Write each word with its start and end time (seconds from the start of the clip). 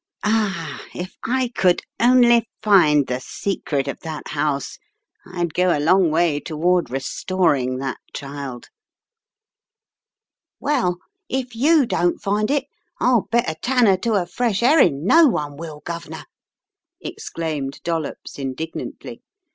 Ah, 0.23 0.83
if 0.95 1.15
I 1.23 1.49
could 1.53 1.83
only 1.99 2.49
find 2.63 3.05
the 3.05 3.19
secret 3.19 3.87
of 3.87 3.99
that 3.99 4.29
house 4.29 4.79
Fd 5.27 5.53
go 5.53 5.77
a 5.77 5.79
long 5.79 6.09
way 6.09 6.39
toward 6.39 6.89
restoring 6.89 7.77
that 7.77 7.99
child/' 8.11 8.69
"Well, 10.59 10.97
if 11.29 11.55
you 11.55 11.85
don't 11.85 12.17
find 12.17 12.49
it 12.49 12.65
111 12.97 13.27
bet 13.31 13.47
a 13.47 13.53
tanner 13.61 13.95
to 13.97 14.13
a 14.13 14.25
fresh 14.25 14.61
herein' 14.61 15.05
no 15.05 15.27
one 15.27 15.55
will, 15.55 15.83
guv'nor," 15.85 16.25
exclaimed 16.99 17.79
Dollops 17.83 18.39
indignantly. 18.39 19.21